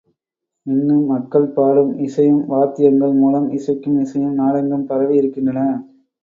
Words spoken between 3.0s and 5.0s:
மூலம் இசைக்கும் இசையும், நாடெங்கும்